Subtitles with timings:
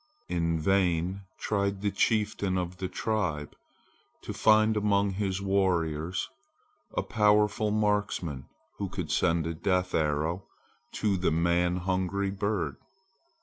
[0.29, 3.55] In vain tried the chieftain of the tribe
[4.23, 6.27] to find among his warriors
[6.97, 10.41] a powerful marksman who could send a death arrow
[10.93, 12.77] to the man hungry bird.